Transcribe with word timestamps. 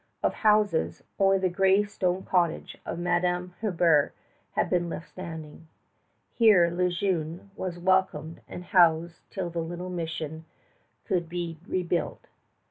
Of 0.23 0.33
houses, 0.33 1.03
only 1.19 1.37
the 1.37 1.47
gray 1.47 1.83
stone 1.83 2.23
cottage 2.23 2.75
of 2.87 2.97
Madame 2.97 3.53
Hebert 3.61 4.15
had 4.53 4.67
been 4.67 4.89
left 4.89 5.09
standing. 5.09 5.67
Here 6.33 6.71
Le 6.73 6.89
Jeune 6.89 7.51
was 7.55 7.77
welcomed 7.77 8.41
and 8.47 8.63
housed 8.63 9.19
till 9.29 9.51
the 9.51 9.61
little 9.61 9.91
mission 9.91 10.45
could 11.05 11.29
be 11.29 11.59
rebuilt. 11.67 12.25